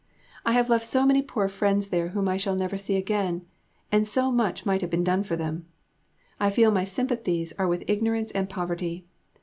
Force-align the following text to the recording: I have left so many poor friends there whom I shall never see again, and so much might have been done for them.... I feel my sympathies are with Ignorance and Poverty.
I 0.43 0.53
have 0.53 0.67
left 0.67 0.85
so 0.87 1.05
many 1.05 1.21
poor 1.21 1.47
friends 1.47 1.89
there 1.89 2.07
whom 2.07 2.27
I 2.27 2.35
shall 2.35 2.55
never 2.55 2.75
see 2.75 2.95
again, 2.95 3.45
and 3.91 4.07
so 4.07 4.31
much 4.31 4.65
might 4.65 4.81
have 4.81 4.89
been 4.89 5.03
done 5.03 5.21
for 5.21 5.35
them.... 5.35 5.67
I 6.39 6.49
feel 6.49 6.71
my 6.71 6.85
sympathies 6.85 7.53
are 7.59 7.67
with 7.67 7.83
Ignorance 7.85 8.31
and 8.31 8.49
Poverty. 8.49 9.05